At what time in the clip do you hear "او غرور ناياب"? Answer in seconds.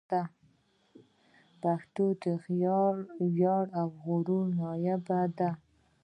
3.79-5.01